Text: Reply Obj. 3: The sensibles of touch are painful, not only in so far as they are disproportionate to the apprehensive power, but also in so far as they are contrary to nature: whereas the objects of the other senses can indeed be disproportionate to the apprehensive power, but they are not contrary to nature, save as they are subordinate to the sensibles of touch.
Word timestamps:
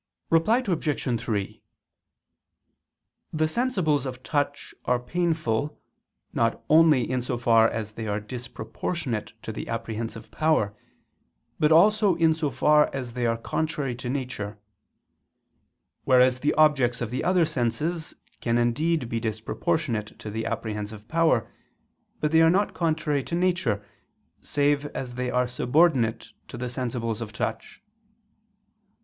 Reply 0.31 0.63
Obj. 0.65 1.21
3: 1.21 1.63
The 3.31 3.45
sensibles 3.45 4.07
of 4.07 4.23
touch 4.23 4.73
are 4.85 4.97
painful, 4.97 5.79
not 6.33 6.63
only 6.71 7.07
in 7.07 7.21
so 7.21 7.37
far 7.37 7.69
as 7.69 7.91
they 7.91 8.07
are 8.07 8.19
disproportionate 8.19 9.33
to 9.43 9.51
the 9.51 9.67
apprehensive 9.67 10.31
power, 10.31 10.75
but 11.59 11.71
also 11.71 12.15
in 12.15 12.33
so 12.33 12.49
far 12.49 12.89
as 12.91 13.13
they 13.13 13.27
are 13.27 13.37
contrary 13.37 13.93
to 13.97 14.09
nature: 14.09 14.57
whereas 16.03 16.39
the 16.39 16.55
objects 16.55 16.99
of 17.01 17.11
the 17.11 17.23
other 17.23 17.45
senses 17.45 18.15
can 18.39 18.57
indeed 18.57 19.07
be 19.07 19.19
disproportionate 19.19 20.17
to 20.17 20.31
the 20.31 20.47
apprehensive 20.47 21.07
power, 21.07 21.53
but 22.19 22.31
they 22.31 22.41
are 22.41 22.49
not 22.49 22.73
contrary 22.73 23.21
to 23.25 23.35
nature, 23.35 23.85
save 24.41 24.87
as 24.95 25.13
they 25.13 25.29
are 25.29 25.47
subordinate 25.47 26.29
to 26.47 26.57
the 26.57 26.69
sensibles 26.69 27.21
of 27.21 27.31
touch. 27.31 27.83